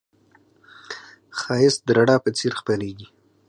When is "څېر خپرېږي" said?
2.37-3.07